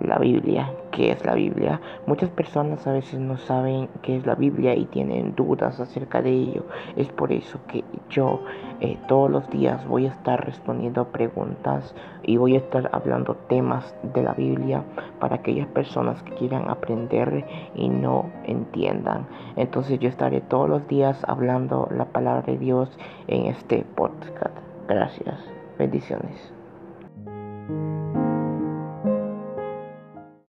[0.00, 0.72] la Biblia.
[0.90, 1.80] ¿Qué es la Biblia?
[2.06, 6.30] Muchas personas a veces no saben qué es la Biblia y tienen dudas acerca de
[6.30, 6.64] ello.
[6.96, 8.40] Es por eso que yo
[8.80, 13.94] eh, todos los días voy a estar respondiendo preguntas y voy a estar hablando temas
[14.02, 14.82] de la Biblia
[15.20, 17.44] para aquellas personas que quieran aprender
[17.74, 19.26] y no entiendan.
[19.56, 22.90] Entonces yo estaré todos los días hablando la palabra de Dios
[23.28, 24.56] en este podcast.
[24.88, 25.38] Gracias.
[25.78, 26.52] Bendiciones.